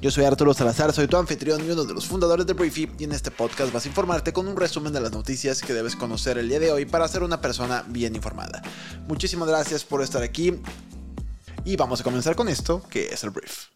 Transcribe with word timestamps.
Yo 0.00 0.10
soy 0.10 0.24
Arturo 0.24 0.52
Salazar, 0.52 0.92
soy 0.92 1.08
tu 1.08 1.16
anfitrión 1.16 1.66
y 1.66 1.70
uno 1.70 1.84
de 1.84 1.94
los 1.94 2.06
fundadores 2.06 2.46
de 2.46 2.52
Briefy 2.52 2.90
y 2.98 3.04
en 3.04 3.12
este 3.12 3.30
podcast 3.30 3.72
vas 3.72 3.86
a 3.86 3.88
informarte 3.88 4.30
con 4.30 4.46
un 4.46 4.54
resumen 4.54 4.92
de 4.92 5.00
las 5.00 5.10
noticias 5.10 5.62
que 5.62 5.72
debes 5.72 5.96
conocer 5.96 6.36
el 6.36 6.50
día 6.50 6.60
de 6.60 6.70
hoy 6.70 6.84
para 6.84 7.08
ser 7.08 7.22
una 7.22 7.40
persona 7.40 7.82
bien 7.88 8.14
informada. 8.14 8.62
Muchísimas 9.08 9.48
gracias 9.48 9.84
por 9.84 10.02
estar 10.02 10.22
aquí 10.22 10.60
y 11.64 11.76
vamos 11.76 12.02
a 12.02 12.04
comenzar 12.04 12.36
con 12.36 12.48
esto 12.48 12.82
que 12.90 13.06
es 13.06 13.24
el 13.24 13.30
brief. 13.30 13.68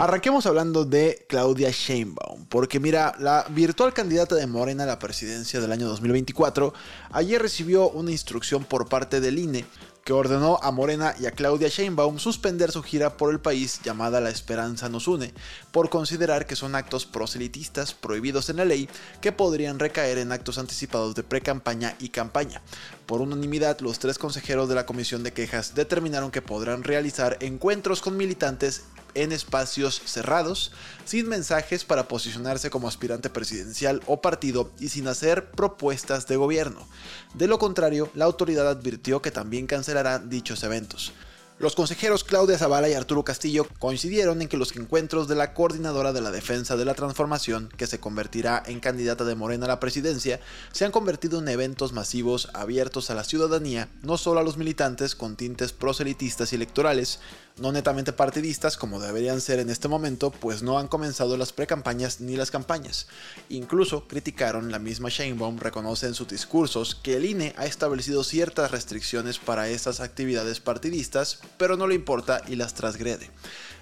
Arranquemos 0.00 0.46
hablando 0.46 0.84
de 0.84 1.24
Claudia 1.28 1.70
Sheinbaum, 1.70 2.29
porque 2.50 2.80
mira, 2.80 3.14
la 3.20 3.46
virtual 3.48 3.94
candidata 3.94 4.34
de 4.34 4.46
Morena 4.48 4.82
a 4.82 4.86
la 4.86 4.98
presidencia 4.98 5.60
del 5.60 5.70
año 5.70 5.86
2024 5.88 6.74
ayer 7.12 7.40
recibió 7.40 7.88
una 7.88 8.10
instrucción 8.10 8.64
por 8.64 8.88
parte 8.88 9.20
del 9.20 9.38
INE 9.38 9.64
que 10.04 10.12
ordenó 10.12 10.58
a 10.60 10.72
Morena 10.72 11.14
y 11.20 11.26
a 11.26 11.30
Claudia 11.30 11.68
Sheinbaum 11.68 12.18
suspender 12.18 12.72
su 12.72 12.82
gira 12.82 13.16
por 13.16 13.30
el 13.30 13.38
país 13.38 13.80
llamada 13.84 14.20
La 14.20 14.30
Esperanza 14.30 14.88
nos 14.88 15.06
une, 15.06 15.32
por 15.70 15.90
considerar 15.90 16.46
que 16.46 16.56
son 16.56 16.74
actos 16.74 17.06
proselitistas 17.06 17.94
prohibidos 17.94 18.50
en 18.50 18.56
la 18.56 18.64
ley 18.64 18.88
que 19.20 19.30
podrían 19.30 19.78
recaer 19.78 20.18
en 20.18 20.32
actos 20.32 20.58
anticipados 20.58 21.14
de 21.14 21.22
pre-campaña 21.22 21.94
y 22.00 22.08
campaña. 22.08 22.62
Por 23.06 23.20
unanimidad, 23.20 23.78
los 23.78 24.00
tres 24.00 24.18
consejeros 24.18 24.68
de 24.68 24.74
la 24.74 24.86
Comisión 24.86 25.22
de 25.22 25.32
Quejas 25.32 25.76
determinaron 25.76 26.32
que 26.32 26.42
podrán 26.42 26.82
realizar 26.82 27.36
encuentros 27.40 28.00
con 28.00 28.16
militantes 28.16 28.82
en 29.14 29.32
espacios 29.32 30.00
cerrados, 30.04 30.72
sin 31.04 31.28
mensajes 31.28 31.84
para 31.84 32.08
posicionarse 32.08 32.70
como 32.70 32.88
aspirante 32.88 33.30
presidencial 33.30 34.02
o 34.06 34.20
partido 34.20 34.70
y 34.78 34.88
sin 34.88 35.08
hacer 35.08 35.50
propuestas 35.50 36.26
de 36.26 36.36
gobierno. 36.36 36.86
De 37.34 37.46
lo 37.46 37.58
contrario, 37.58 38.10
la 38.14 38.24
autoridad 38.24 38.68
advirtió 38.68 39.22
que 39.22 39.30
también 39.30 39.66
cancelará 39.66 40.18
dichos 40.18 40.62
eventos. 40.62 41.12
Los 41.60 41.74
consejeros 41.74 42.24
Claudia 42.24 42.56
Zavala 42.56 42.88
y 42.88 42.94
Arturo 42.94 43.22
Castillo 43.22 43.66
coincidieron 43.78 44.40
en 44.40 44.48
que 44.48 44.56
los 44.56 44.74
encuentros 44.74 45.28
de 45.28 45.34
la 45.34 45.52
coordinadora 45.52 46.14
de 46.14 46.22
la 46.22 46.30
defensa 46.30 46.74
de 46.74 46.86
la 46.86 46.94
transformación, 46.94 47.68
que 47.76 47.86
se 47.86 48.00
convertirá 48.00 48.62
en 48.64 48.80
candidata 48.80 49.24
de 49.24 49.34
Morena 49.34 49.66
a 49.66 49.68
la 49.68 49.78
presidencia, 49.78 50.40
se 50.72 50.86
han 50.86 50.90
convertido 50.90 51.38
en 51.38 51.48
eventos 51.48 51.92
masivos 51.92 52.48
abiertos 52.54 53.10
a 53.10 53.14
la 53.14 53.24
ciudadanía, 53.24 53.90
no 54.00 54.16
solo 54.16 54.40
a 54.40 54.42
los 54.42 54.56
militantes 54.56 55.14
con 55.14 55.36
tintes 55.36 55.74
proselitistas 55.74 56.50
y 56.54 56.56
electorales, 56.56 57.20
no 57.60 57.72
netamente 57.72 58.12
partidistas 58.12 58.76
como 58.76 59.00
deberían 59.00 59.40
ser 59.40 59.58
en 59.60 59.70
este 59.70 59.86
momento, 59.86 60.30
pues 60.30 60.62
no 60.62 60.78
han 60.78 60.88
comenzado 60.88 61.36
las 61.36 61.52
precampañas 61.52 62.20
ni 62.20 62.36
las 62.36 62.50
campañas. 62.50 63.06
Incluso 63.48 64.08
criticaron, 64.08 64.72
la 64.72 64.78
misma 64.78 65.10
Sheinbaum 65.10 65.58
reconoce 65.58 66.06
en 66.06 66.14
sus 66.14 66.28
discursos 66.28 66.94
que 66.94 67.16
el 67.16 67.26
INE 67.26 67.54
ha 67.56 67.66
establecido 67.66 68.24
ciertas 68.24 68.70
restricciones 68.70 69.38
para 69.38 69.68
estas 69.68 70.00
actividades 70.00 70.60
partidistas, 70.60 71.40
pero 71.58 71.76
no 71.76 71.86
le 71.86 71.94
importa 71.94 72.42
y 72.48 72.56
las 72.56 72.74
transgrede. 72.74 73.30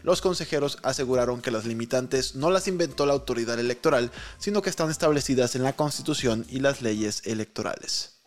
Los 0.02 0.20
consejeros 0.20 0.78
aseguraron 0.82 1.40
que 1.40 1.50
las 1.50 1.64
limitantes 1.64 2.34
no 2.34 2.50
las 2.50 2.68
inventó 2.68 3.06
la 3.06 3.12
autoridad 3.12 3.58
electoral, 3.58 4.10
sino 4.38 4.62
que 4.62 4.70
están 4.70 4.90
establecidas 4.90 5.54
en 5.54 5.62
la 5.62 5.74
Constitución 5.74 6.46
y 6.48 6.60
las 6.60 6.82
leyes 6.82 7.22
electorales. 7.24 8.17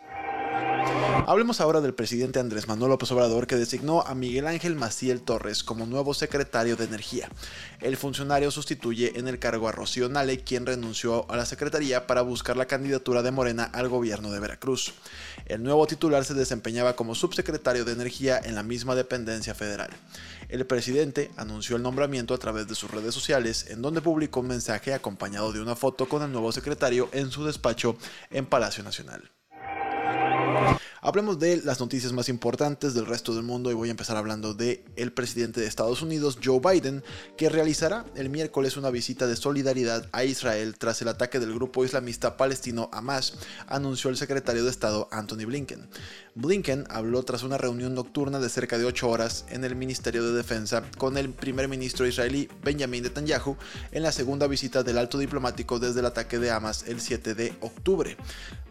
Hablemos 1.27 1.61
ahora 1.61 1.81
del 1.81 1.93
presidente 1.93 2.39
Andrés 2.39 2.67
Manuel 2.67 2.91
López 2.91 3.11
Obrador 3.11 3.47
que 3.47 3.55
designó 3.55 4.01
a 4.01 4.15
Miguel 4.15 4.47
Ángel 4.47 4.75
Maciel 4.75 5.21
Torres 5.21 5.63
como 5.63 5.85
nuevo 5.85 6.13
secretario 6.13 6.75
de 6.75 6.85
Energía. 6.85 7.29
El 7.79 7.95
funcionario 7.95 8.51
sustituye 8.51 9.17
en 9.17 9.27
el 9.27 9.39
cargo 9.39 9.67
a 9.67 9.71
Rocío 9.71 10.09
Nale, 10.09 10.43
quien 10.43 10.65
renunció 10.65 11.29
a 11.31 11.37
la 11.37 11.45
secretaría 11.45 12.05
para 12.05 12.21
buscar 12.21 12.57
la 12.57 12.65
candidatura 12.65 13.21
de 13.23 13.31
Morena 13.31 13.63
al 13.63 13.87
gobierno 13.87 14.31
de 14.31 14.39
Veracruz. 14.39 14.93
El 15.45 15.63
nuevo 15.63 15.87
titular 15.87 16.25
se 16.25 16.33
desempeñaba 16.33 16.95
como 16.95 17.15
subsecretario 17.15 17.85
de 17.85 17.93
Energía 17.93 18.39
en 18.43 18.55
la 18.55 18.63
misma 18.63 18.95
dependencia 18.95 19.55
federal. 19.55 19.89
El 20.49 20.65
presidente 20.65 21.31
anunció 21.37 21.77
el 21.77 21.83
nombramiento 21.83 22.33
a 22.33 22.39
través 22.39 22.67
de 22.67 22.75
sus 22.75 22.91
redes 22.91 23.13
sociales, 23.13 23.67
en 23.69 23.81
donde 23.81 24.01
publicó 24.01 24.41
un 24.41 24.47
mensaje 24.47 24.93
acompañado 24.93 25.51
de 25.51 25.61
una 25.61 25.75
foto 25.75 26.09
con 26.09 26.23
el 26.23 26.31
nuevo 26.31 26.51
secretario 26.51 27.09
en 27.11 27.31
su 27.31 27.45
despacho 27.45 27.95
en 28.29 28.45
Palacio 28.45 28.83
Nacional. 28.83 29.31
Hablemos 31.03 31.39
de 31.39 31.59
las 31.63 31.79
noticias 31.79 32.13
más 32.13 32.29
importantes 32.29 32.93
del 32.93 33.07
resto 33.07 33.33
del 33.33 33.41
mundo 33.41 33.71
y 33.71 33.73
voy 33.73 33.87
a 33.87 33.91
empezar 33.91 34.17
hablando 34.17 34.53
de 34.53 34.85
el 34.95 35.11
presidente 35.11 35.59
de 35.59 35.65
Estados 35.65 36.03
Unidos, 36.03 36.37
Joe 36.43 36.59
Biden, 36.59 37.03
que 37.37 37.49
realizará 37.49 38.05
el 38.13 38.29
miércoles 38.29 38.77
una 38.77 38.91
visita 38.91 39.25
de 39.25 39.35
solidaridad 39.35 40.07
a 40.11 40.25
Israel 40.25 40.75
tras 40.77 41.01
el 41.01 41.07
ataque 41.07 41.39
del 41.39 41.55
grupo 41.55 41.83
islamista 41.83 42.37
palestino 42.37 42.87
Hamas, 42.93 43.33
anunció 43.65 44.11
el 44.11 44.17
secretario 44.17 44.63
de 44.63 44.69
Estado 44.69 45.07
Anthony 45.11 45.47
Blinken. 45.47 45.89
Blinken 46.33 46.85
habló 46.89 47.23
tras 47.23 47.43
una 47.43 47.57
reunión 47.57 47.93
nocturna 47.93 48.39
de 48.39 48.47
cerca 48.47 48.77
de 48.77 48.85
8 48.85 49.09
horas 49.09 49.45
en 49.49 49.65
el 49.65 49.75
Ministerio 49.75 50.23
de 50.23 50.31
Defensa 50.31 50.83
con 50.97 51.17
el 51.17 51.29
primer 51.29 51.67
ministro 51.67 52.07
israelí 52.07 52.47
Benjamin 52.63 53.03
Netanyahu 53.03 53.57
en 53.91 54.01
la 54.01 54.13
segunda 54.13 54.47
visita 54.47 54.81
del 54.81 54.97
alto 54.97 55.17
diplomático 55.17 55.77
desde 55.77 55.99
el 55.99 56.05
ataque 56.05 56.39
de 56.39 56.49
Hamas 56.49 56.83
el 56.87 57.01
7 57.01 57.35
de 57.35 57.53
octubre. 57.59 58.15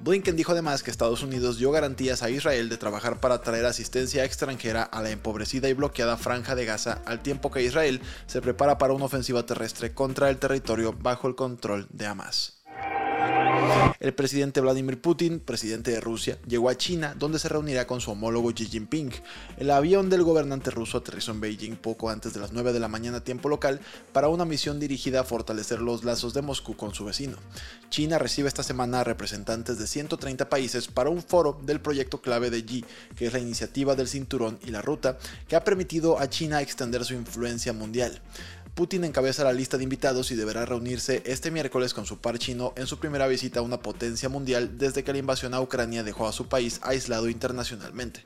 Blinken 0.03 0.37
dijo 0.37 0.53
además 0.53 0.83
que 0.83 0.91
Estados 0.91 1.23
Unidos 1.23 1.59
dio 1.59 1.71
garantías 1.71 2.23
a 2.23 2.31
Israel 2.31 2.71
de 2.71 2.79
trabajar 2.79 3.21
para 3.21 3.43
traer 3.43 3.67
asistencia 3.67 4.25
extranjera 4.25 4.83
a 4.83 5.03
la 5.03 5.11
empobrecida 5.11 5.69
y 5.69 5.75
bloqueada 5.75 6.17
franja 6.17 6.55
de 6.55 6.65
Gaza 6.65 7.03
al 7.05 7.23
tiempo 7.23 7.51
que 7.51 7.63
Israel 7.63 8.01
se 8.27 8.41
prepara 8.41 8.79
para 8.79 8.95
una 8.95 9.05
ofensiva 9.05 9.45
terrestre 9.45 9.93
contra 9.93 10.31
el 10.31 10.39
territorio 10.39 10.95
bajo 10.95 11.29
el 11.29 11.35
control 11.35 11.87
de 11.91 12.07
Hamas. 12.07 12.60
El 14.01 14.15
presidente 14.15 14.61
Vladimir 14.61 15.01
Putin, 15.01 15.41
presidente 15.41 15.91
de 15.91 16.01
Rusia, 16.01 16.39
llegó 16.47 16.71
a 16.71 16.77
China, 16.77 17.15
donde 17.19 17.39
se 17.39 17.51
reunirá 17.51 17.87
con 17.87 18.01
su 18.01 18.11
homólogo 18.11 18.51
Xi 18.55 18.67
Jinping. 18.67 19.13
El 19.59 19.71
avión 19.71 20.09
del 20.09 20.23
gobernante 20.23 20.71
ruso 20.71 20.99
aterrizó 20.99 21.33
en 21.33 21.41
Beijing 21.41 21.77
poco 21.77 22.09
antes 22.09 22.33
de 22.33 22.41
las 22.41 22.53
9 22.53 22.73
de 22.73 22.81
la 22.81 22.89
mañana 22.89 23.23
tiempo 23.23 23.51
local 23.51 23.81
para 24.13 24.29
una 24.29 24.47
misión 24.47 24.81
dirigida 24.81 25.21
a 25.21 25.25
fortalecer 25.25 25.81
los 25.81 26.03
lazos 26.03 26.33
de 26.33 26.41
Moscú 26.41 26.77
con 26.77 26.95
su 26.95 27.05
vecino. 27.05 27.37
China 27.91 28.19
recibe 28.19 28.49
esta 28.49 28.63
semana 28.63 29.01
a 29.01 29.05
representantes 29.05 29.79
de 29.79 29.87
130 29.87 30.49
países 30.49 30.89
para 30.89 31.11
un 31.11 31.23
foro 31.23 31.61
del 31.63 31.81
proyecto 31.81 32.23
clave 32.23 32.49
de 32.49 32.65
Xi, 32.65 32.85
que 33.17 33.27
es 33.27 33.33
la 33.33 33.39
iniciativa 33.39 33.95
del 33.97 34.09
cinturón 34.09 34.59
y 34.65 34.71
la 34.71 34.81
ruta, 34.81 35.19
que 35.47 35.57
ha 35.57 35.65
permitido 35.65 36.19
a 36.19 36.31
China 36.31 36.63
extender 36.63 37.05
su 37.05 37.15
influencia 37.15 37.73
mundial. 37.73 38.21
Putin 38.75 39.05
encabeza 39.05 39.45
la 39.45 39.53
lista 39.53 39.77
de 39.77 39.85
invitados 39.85 40.31
y 40.31 40.37
deberá 40.37 40.65
reunirse 40.65 41.23
este 41.27 41.51
miércoles 41.51 41.93
con 41.93 42.07
su 42.07 42.19
par 42.19 42.39
chino 42.39 42.73
en 42.77 42.87
su 42.87 42.99
primera 42.99 43.27
visita 43.27 43.61
a 43.61 43.63
una 43.63 43.83
potencia 43.83 44.29
mundial 44.29 44.79
desde 44.79 45.05
que 45.05 45.13
la 45.13 45.19
invasión 45.19 45.55
a 45.55 45.61
Ucrania 45.61 46.03
dejó 46.03 46.27
a 46.27 46.33
su 46.33 46.49
país 46.49 46.81
aislado 46.83 47.29
internacionalmente. 47.29 48.25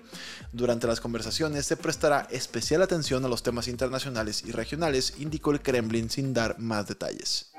Durante 0.53 0.87
las 0.87 1.01
conversaciones 1.01 1.67
se 1.67 1.77
prestará 1.77 2.29
especial 2.31 2.83
atención 2.83 3.25
a 3.25 3.29
los 3.29 3.43
temas 3.43 3.69
internacionales 3.69 4.45
y 4.47 4.53
regionales, 4.53 5.15
indicó 5.19 5.51
el 5.53 5.63
Kremlin 5.63 6.11
sin 6.11 6.35
dar 6.35 6.59
más 6.59 6.87
detalles. 6.87 7.54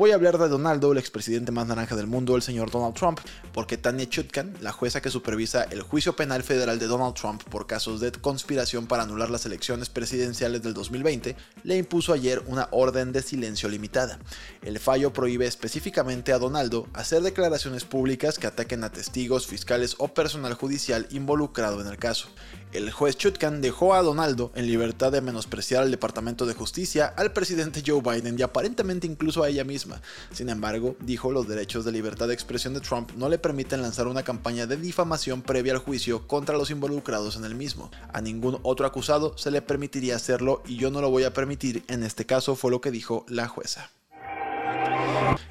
Voy 0.00 0.12
a 0.12 0.14
hablar 0.14 0.38
de 0.38 0.48
Donaldo, 0.48 0.92
el 0.92 0.98
expresidente 0.98 1.52
más 1.52 1.66
naranja 1.66 1.94
del 1.94 2.06
mundo, 2.06 2.34
el 2.34 2.40
señor 2.40 2.70
Donald 2.70 2.94
Trump, 2.94 3.20
porque 3.52 3.76
Tania 3.76 4.08
Chutkan, 4.08 4.54
la 4.62 4.72
jueza 4.72 5.02
que 5.02 5.10
supervisa 5.10 5.64
el 5.64 5.82
juicio 5.82 6.16
penal 6.16 6.42
federal 6.42 6.78
de 6.78 6.86
Donald 6.86 7.14
Trump 7.14 7.42
por 7.44 7.66
casos 7.66 8.00
de 8.00 8.10
conspiración 8.10 8.86
para 8.86 9.02
anular 9.02 9.28
las 9.28 9.44
elecciones 9.44 9.90
presidenciales 9.90 10.62
del 10.62 10.72
2020, 10.72 11.36
le 11.64 11.76
impuso 11.76 12.14
ayer 12.14 12.42
una 12.46 12.68
orden 12.70 13.12
de 13.12 13.20
silencio 13.20 13.68
limitada. 13.68 14.18
El 14.62 14.78
fallo 14.78 15.12
prohíbe 15.12 15.46
específicamente 15.46 16.32
a 16.32 16.38
Donaldo 16.38 16.86
hacer 16.94 17.20
declaraciones 17.20 17.84
públicas 17.84 18.38
que 18.38 18.46
ataquen 18.46 18.84
a 18.84 18.92
testigos, 18.92 19.46
fiscales 19.46 19.96
o 19.98 20.08
personal 20.08 20.54
judicial 20.54 21.08
involucrado 21.10 21.82
en 21.82 21.88
el 21.88 21.98
caso. 21.98 22.28
El 22.72 22.92
juez 22.92 23.16
Chutkan 23.16 23.60
dejó 23.60 23.94
a 23.94 24.02
Donaldo 24.02 24.52
en 24.54 24.68
libertad 24.68 25.10
de 25.10 25.20
menospreciar 25.20 25.82
al 25.82 25.90
Departamento 25.90 26.46
de 26.46 26.54
Justicia, 26.54 27.12
al 27.16 27.32
presidente 27.32 27.82
Joe 27.84 28.00
Biden 28.00 28.38
y 28.38 28.42
aparentemente 28.42 29.08
incluso 29.08 29.42
a 29.42 29.48
ella 29.48 29.64
misma. 29.64 30.00
Sin 30.30 30.48
embargo, 30.48 30.94
dijo 31.00 31.32
los 31.32 31.48
derechos 31.48 31.84
de 31.84 31.90
libertad 31.90 32.28
de 32.28 32.34
expresión 32.34 32.72
de 32.72 32.80
Trump 32.80 33.10
no 33.16 33.28
le 33.28 33.38
permiten 33.38 33.82
lanzar 33.82 34.06
una 34.06 34.22
campaña 34.22 34.68
de 34.68 34.76
difamación 34.76 35.42
previa 35.42 35.72
al 35.72 35.80
juicio 35.80 36.28
contra 36.28 36.56
los 36.56 36.70
involucrados 36.70 37.34
en 37.34 37.44
el 37.44 37.56
mismo. 37.56 37.90
A 38.12 38.20
ningún 38.20 38.60
otro 38.62 38.86
acusado 38.86 39.36
se 39.36 39.50
le 39.50 39.62
permitiría 39.62 40.14
hacerlo 40.14 40.62
y 40.64 40.76
yo 40.76 40.92
no 40.92 41.00
lo 41.00 41.10
voy 41.10 41.24
a 41.24 41.34
permitir 41.34 41.82
en 41.88 42.04
este 42.04 42.24
caso 42.24 42.54
fue 42.54 42.70
lo 42.70 42.80
que 42.80 42.92
dijo 42.92 43.26
la 43.28 43.48
jueza. 43.48 43.90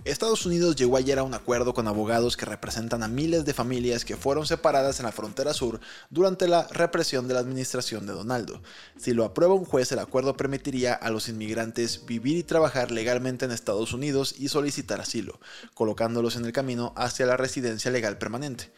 Estados 0.04 0.46
Unidos 0.46 0.76
llegó 0.76 0.98
ayer 0.98 1.20
a 1.20 1.24
un 1.24 1.34
acuerdo 1.34 1.74
con 1.74 1.88
abogados 1.88 2.36
que 2.36 2.46
representan 2.46 3.04
a 3.04 3.08
miles 3.08 3.46
de 3.46 3.54
familias 3.54 4.06
que 4.06 4.18
fueron 4.18 4.46
separadas 4.46 5.00
en 5.00 5.06
la 5.06 5.12
frontera 5.12 5.54
sur 5.54 5.80
durante 6.10 6.48
la 6.48 6.68
represión 6.68 7.28
de 7.28 7.34
la 7.34 7.42
administración 7.42 8.06
de 8.06 8.14
Donaldo. 8.14 8.62
Si 8.98 9.14
lo 9.14 9.26
aprueba 9.26 9.54
un 9.54 9.66
juez, 9.66 9.92
el 9.92 10.00
acuerdo 10.00 10.36
permitiría 10.36 10.94
a 10.94 11.10
los 11.10 11.30
inmigrantes 11.30 12.06
vivir 12.06 12.38
y 12.38 12.44
trabajar 12.44 12.92
legalmente 12.92 13.46
en 13.46 13.52
Estados 13.52 13.94
Unidos 13.94 14.36
y 14.38 14.50
solicitar 14.50 15.02
asilo, 15.02 15.40
colocándolos 15.74 16.36
en 16.36 16.46
el 16.46 16.54
camino 16.54 16.94
hacia 16.96 17.26
la 17.26 17.38
residencia 17.38 17.92
legal 17.92 18.18
permanente. 18.18 18.72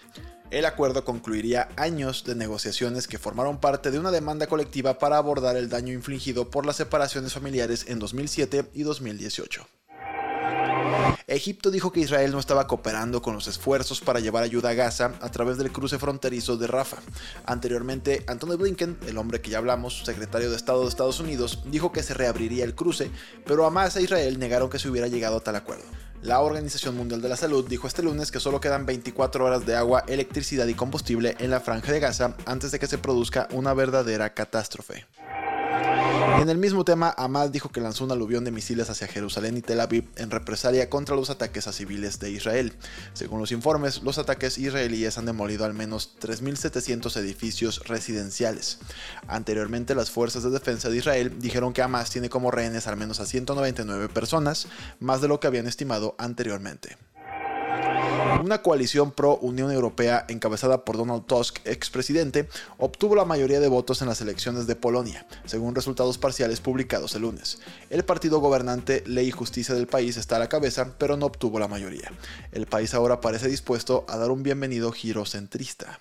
El 0.51 0.65
acuerdo 0.65 1.05
concluiría 1.05 1.69
años 1.77 2.25
de 2.25 2.35
negociaciones 2.35 3.07
que 3.07 3.17
formaron 3.17 3.61
parte 3.61 3.89
de 3.89 3.99
una 3.99 4.11
demanda 4.11 4.47
colectiva 4.47 4.99
para 4.99 5.17
abordar 5.17 5.55
el 5.55 5.69
daño 5.69 5.93
infligido 5.93 6.49
por 6.49 6.65
las 6.65 6.75
separaciones 6.75 7.33
familiares 7.33 7.85
en 7.87 7.99
2007 7.99 8.65
y 8.73 8.83
2018. 8.83 9.65
Egipto 11.31 11.71
dijo 11.71 11.93
que 11.93 12.01
Israel 12.01 12.33
no 12.33 12.39
estaba 12.39 12.67
cooperando 12.67 13.21
con 13.21 13.33
los 13.33 13.47
esfuerzos 13.47 14.01
para 14.01 14.19
llevar 14.19 14.43
ayuda 14.43 14.71
a 14.71 14.73
Gaza 14.73 15.13
a 15.21 15.31
través 15.31 15.57
del 15.57 15.71
cruce 15.71 15.97
fronterizo 15.97 16.57
de 16.57 16.67
Rafah. 16.67 16.97
Anteriormente, 17.45 18.25
Anthony 18.27 18.57
Blinken, 18.57 18.97
el 19.07 19.17
hombre 19.17 19.39
que 19.39 19.49
ya 19.49 19.59
hablamos, 19.59 20.03
secretario 20.03 20.49
de 20.49 20.57
Estado 20.57 20.81
de 20.81 20.89
Estados 20.89 21.21
Unidos, 21.21 21.63
dijo 21.67 21.93
que 21.93 22.03
se 22.03 22.13
reabriría 22.13 22.65
el 22.65 22.75
cruce, 22.75 23.11
pero 23.45 23.65
Hamas 23.65 23.95
e 23.95 24.01
Israel 24.01 24.39
negaron 24.39 24.69
que 24.69 24.77
se 24.77 24.89
hubiera 24.89 25.07
llegado 25.07 25.37
a 25.37 25.41
tal 25.41 25.55
acuerdo. 25.55 25.85
La 26.21 26.41
Organización 26.41 26.97
Mundial 26.97 27.21
de 27.21 27.29
la 27.29 27.37
Salud 27.37 27.65
dijo 27.67 27.87
este 27.87 28.03
lunes 28.03 28.29
que 28.29 28.41
solo 28.41 28.59
quedan 28.59 28.85
24 28.85 29.45
horas 29.45 29.65
de 29.65 29.75
agua, 29.75 30.03
electricidad 30.07 30.67
y 30.67 30.73
combustible 30.73 31.37
en 31.39 31.49
la 31.49 31.61
franja 31.61 31.93
de 31.93 32.01
Gaza 32.01 32.35
antes 32.45 32.71
de 32.71 32.79
que 32.79 32.87
se 32.87 32.97
produzca 32.97 33.47
una 33.53 33.73
verdadera 33.73 34.33
catástrofe. 34.33 35.05
En 36.41 36.49
el 36.49 36.57
mismo 36.57 36.83
tema, 36.83 37.13
Hamas 37.17 37.51
dijo 37.51 37.69
que 37.69 37.81
lanzó 37.81 38.03
un 38.03 38.11
aluvión 38.11 38.43
de 38.43 38.49
misiles 38.49 38.89
hacia 38.89 39.05
Jerusalén 39.05 39.57
y 39.57 39.61
Tel 39.61 39.79
Aviv 39.79 40.05
en 40.15 40.31
represalia 40.31 40.89
contra 40.89 41.15
los 41.15 41.29
ataques 41.29 41.67
a 41.67 41.71
civiles 41.71 42.19
de 42.19 42.31
Israel. 42.31 42.73
Según 43.13 43.39
los 43.39 43.51
informes, 43.51 44.01
los 44.01 44.17
ataques 44.17 44.57
israelíes 44.57 45.19
han 45.19 45.27
demolido 45.27 45.65
al 45.65 45.75
menos 45.75 46.15
3.700 46.19 47.15
edificios 47.17 47.87
residenciales. 47.87 48.79
Anteriormente, 49.27 49.93
las 49.93 50.09
fuerzas 50.09 50.41
de 50.41 50.49
defensa 50.49 50.89
de 50.89 50.97
Israel 50.97 51.35
dijeron 51.37 51.73
que 51.73 51.83
Hamas 51.83 52.09
tiene 52.09 52.31
como 52.31 52.49
rehenes 52.49 52.87
al 52.87 52.97
menos 52.97 53.19
a 53.19 53.27
199 53.27 54.09
personas, 54.09 54.67
más 54.99 55.21
de 55.21 55.27
lo 55.27 55.39
que 55.39 55.45
habían 55.45 55.67
estimado 55.67 56.15
anteriormente. 56.17 56.97
Una 58.39 58.61
coalición 58.61 59.11
pro-Unión 59.11 59.71
Europea 59.71 60.25
encabezada 60.29 60.85
por 60.85 60.97
Donald 60.97 61.25
Tusk, 61.25 61.59
expresidente, 61.65 62.47
obtuvo 62.77 63.15
la 63.15 63.25
mayoría 63.25 63.59
de 63.59 63.67
votos 63.67 64.01
en 64.01 64.07
las 64.07 64.21
elecciones 64.21 64.67
de 64.67 64.75
Polonia, 64.75 65.27
según 65.45 65.75
resultados 65.75 66.17
parciales 66.17 66.61
publicados 66.61 67.13
el 67.15 67.23
lunes. 67.23 67.59
El 67.89 68.05
partido 68.05 68.39
gobernante 68.39 69.03
Ley 69.05 69.27
y 69.27 69.31
Justicia 69.31 69.75
del 69.75 69.87
país 69.87 70.17
está 70.17 70.37
a 70.37 70.39
la 70.39 70.49
cabeza, 70.49 70.95
pero 70.97 71.17
no 71.17 71.25
obtuvo 71.27 71.59
la 71.59 71.67
mayoría. 71.67 72.11
El 72.51 72.67
país 72.67 72.93
ahora 72.93 73.21
parece 73.21 73.47
dispuesto 73.47 74.05
a 74.07 74.17
dar 74.17 74.31
un 74.31 74.43
bienvenido 74.43 74.91
giro 74.91 75.25
centrista. 75.25 75.99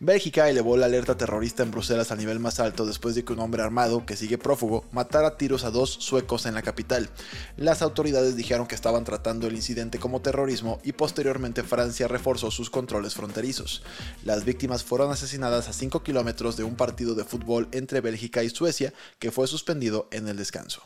Bélgica 0.00 0.48
elevó 0.48 0.76
la 0.76 0.86
alerta 0.86 1.16
terrorista 1.16 1.62
en 1.62 1.70
Bruselas 1.70 2.10
al 2.10 2.18
nivel 2.18 2.38
más 2.38 2.60
alto 2.60 2.84
después 2.84 3.14
de 3.14 3.24
que 3.24 3.32
un 3.32 3.40
hombre 3.40 3.62
armado, 3.62 4.04
que 4.04 4.16
sigue 4.16 4.38
prófugo, 4.38 4.84
matara 4.92 5.36
tiros 5.36 5.64
a 5.64 5.70
dos 5.70 5.90
suecos 5.90 6.46
en 6.46 6.54
la 6.54 6.62
capital. 6.62 7.08
Las 7.56 7.82
autoridades 7.82 8.36
dijeron 8.36 8.66
que 8.66 8.74
estaban 8.74 9.04
tratando 9.04 9.46
el 9.46 9.54
incidente 9.54 9.98
como 9.98 10.20
terrorismo 10.20 10.78
y 10.82 10.92
posteriormente 10.92 11.62
Francia 11.62 12.08
reforzó 12.08 12.50
sus 12.50 12.70
controles 12.70 13.14
fronterizos. 13.14 13.82
Las 14.24 14.44
víctimas 14.44 14.84
fueron 14.84 15.10
asesinadas 15.10 15.68
a 15.68 15.72
5 15.72 16.02
kilómetros 16.02 16.56
de 16.56 16.64
un 16.64 16.76
partido 16.76 17.14
de 17.14 17.24
fútbol 17.24 17.68
entre 17.72 18.00
Bélgica 18.00 18.42
y 18.42 18.50
Suecia 18.50 18.92
que 19.18 19.30
fue 19.30 19.46
suspendido 19.46 20.08
en 20.10 20.28
el 20.28 20.36
descanso. 20.36 20.82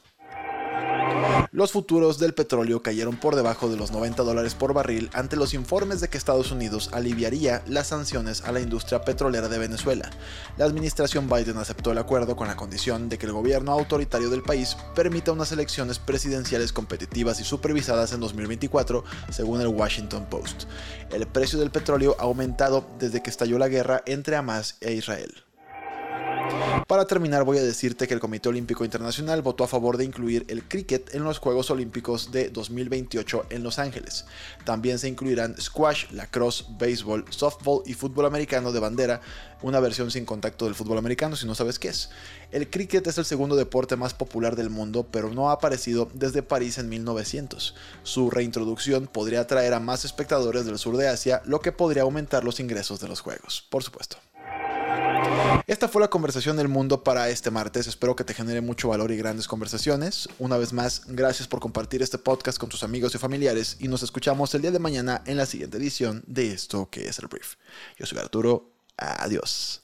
Los 1.53 1.73
futuros 1.73 2.19
del 2.19 2.35
petróleo 2.35 2.83
cayeron 2.83 3.17
por 3.17 3.35
debajo 3.35 3.69
de 3.69 3.77
los 3.77 3.91
90 3.91 4.23
dólares 4.23 4.55
por 4.55 4.75
barril 4.75 5.11
ante 5.13 5.37
los 5.37 5.55
informes 5.55 6.01
de 6.01 6.09
que 6.09 6.19
Estados 6.19 6.53
Unidos 6.53 6.91
aliviaría 6.93 7.63
las 7.67 7.89
sanciones 7.89 8.43
a 8.43 8.53
la 8.53 8.61
industria 8.61 9.03
petrolera 9.03 9.49
de 9.49 9.59
Venezuela. 9.59 10.11
La 10.57 10.67
administración 10.67 11.29
Biden 11.29 11.57
aceptó 11.57 11.93
el 11.93 11.99
acuerdo 11.99 12.37
con 12.37 12.49
la 12.49 12.57
condición 12.57 13.09
de 13.09 13.19
que 13.19 13.27
el 13.27 13.33
gobierno 13.33 13.73
autoritario 13.73 14.31
del 14.31 14.43
país 14.43 14.77
permita 14.95 15.33
unas 15.33 15.53
elecciones 15.53 15.99
presidenciales 15.99 16.73
competitivas 16.73 17.41
y 17.41 17.45
supervisadas 17.45 18.13
en 18.13 18.21
2024, 18.21 19.05
según 19.31 19.61
el 19.61 19.69
Washington 19.69 20.27
Post. 20.31 20.65
El 21.11 21.27
precio 21.27 21.59
del 21.59 21.71
petróleo 21.71 22.17
ha 22.19 22.25
aumentado 22.25 22.87
desde 22.99 23.23
que 23.23 23.31
estalló 23.31 23.59
la 23.59 23.69
guerra 23.69 24.03
entre 24.07 24.37
Hamas 24.37 24.77
e 24.81 24.93
Israel. 24.93 25.48
Para 26.87 27.07
terminar 27.07 27.45
voy 27.45 27.59
a 27.59 27.63
decirte 27.63 28.07
que 28.07 28.15
el 28.15 28.21
Comité 28.21 28.49
Olímpico 28.49 28.85
Internacional 28.85 29.43
votó 29.43 29.65
a 29.65 29.69
favor 29.69 29.97
de 29.97 30.05
incluir 30.05 30.45
el 30.49 30.67
cricket 30.67 31.15
en 31.15 31.25
los 31.25 31.39
Juegos 31.39 31.71
Olímpicos 31.71 32.31
de 32.33 32.51
2028 32.51 33.47
en 33.51 33.63
Los 33.63 33.79
Ángeles. 33.79 34.27
También 34.65 34.99
se 34.99 35.09
incluirán 35.09 35.55
squash, 35.61 36.11
lacrosse, 36.13 36.65
béisbol, 36.79 37.25
softball 37.31 37.83
y 37.87 37.95
fútbol 37.95 38.27
americano 38.27 38.73
de 38.73 38.81
bandera, 38.81 39.21
una 39.63 39.81
versión 39.81 40.11
sin 40.11 40.25
contacto 40.25 40.65
del 40.65 40.75
fútbol 40.75 40.99
americano 40.99 41.37
si 41.37 41.47
no 41.47 41.55
sabes 41.55 41.79
qué 41.79 41.89
es. 41.89 42.11
El 42.53 42.71
cricket 42.71 43.07
es 43.07 43.19
el 43.19 43.25
segundo 43.25 43.57
deporte 43.57 43.97
más 43.97 44.15
popular 44.15 44.57
del 44.57 44.71
mundo, 44.71 45.07
pero 45.11 45.31
no 45.31 45.51
ha 45.51 45.55
aparecido 45.55 46.09
desde 46.15 46.43
París 46.43 46.79
en 46.79 46.89
1900. 46.89 47.75
Su 48.03 48.31
reintroducción 48.31 49.07
podría 49.07 49.41
atraer 49.41 49.75
a 49.75 49.81
más 49.81 50.05
espectadores 50.05 50.65
del 50.65 50.79
sur 50.79 50.97
de 50.97 51.09
Asia, 51.09 51.43
lo 51.45 51.61
que 51.61 51.73
podría 51.73 52.03
aumentar 52.03 52.45
los 52.45 52.61
ingresos 52.61 53.01
de 53.01 53.09
los 53.09 53.21
Juegos, 53.21 53.67
por 53.71 53.83
supuesto. 53.83 54.19
Esta 55.67 55.89
fue 55.89 56.01
la 56.01 56.09
conversación 56.09 56.57
del 56.57 56.69
mundo 56.69 57.05
para 57.05 57.29
este 57.29 57.51
martes. 57.51 57.87
Espero 57.87 58.17
que 58.17 58.25
te 58.25 58.35
genere 58.35 58.61
mucho 58.61 58.89
valor 58.89 59.11
y 59.11 59.17
grandes 59.17 59.47
conversaciones. 59.47 60.29
Una 60.39 60.57
vez 60.57 60.73
más, 60.73 61.03
gracias 61.07 61.47
por 61.47 61.61
compartir 61.61 62.03
este 62.03 62.19
podcast 62.19 62.59
con 62.59 62.69
tus 62.69 62.83
amigos 62.83 63.15
y 63.15 63.19
familiares 63.19 63.77
y 63.79 63.89
nos 63.89 64.03
escuchamos 64.03 64.55
el 64.55 64.63
día 64.63 64.71
de 64.71 64.79
mañana 64.79 65.23
en 65.27 65.37
la 65.37 65.47
siguiente 65.47 65.77
edición 65.79 66.23
de 66.27 66.53
esto 66.53 66.89
que 66.91 67.09
es 67.09 67.19
el 67.19 67.29
brief. 67.29 67.57
Yo 67.99 68.07
soy 68.07 68.19
Arturo. 68.19 68.71
Adiós. 68.97 69.83